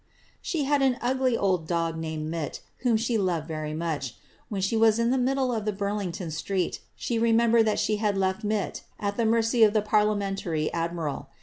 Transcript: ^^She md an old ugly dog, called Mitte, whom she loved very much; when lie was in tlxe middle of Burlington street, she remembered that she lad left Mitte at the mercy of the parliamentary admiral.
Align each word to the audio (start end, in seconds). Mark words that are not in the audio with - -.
^^She 0.43 0.65
md 0.65 0.81
an 0.81 0.97
old 0.99 0.99
ugly 1.03 1.35
dog, 1.67 1.93
called 1.93 2.01
Mitte, 2.31 2.61
whom 2.79 2.97
she 2.97 3.19
loved 3.19 3.47
very 3.47 3.75
much; 3.75 4.15
when 4.49 4.63
lie 4.71 4.75
was 4.79 4.97
in 4.97 5.11
tlxe 5.11 5.21
middle 5.21 5.53
of 5.53 5.77
Burlington 5.77 6.31
street, 6.31 6.79
she 6.95 7.19
remembered 7.19 7.67
that 7.67 7.77
she 7.77 7.99
lad 7.99 8.17
left 8.17 8.43
Mitte 8.43 8.81
at 8.99 9.15
the 9.15 9.25
mercy 9.27 9.61
of 9.61 9.73
the 9.73 9.81
parliamentary 9.83 10.73
admiral. 10.73 11.29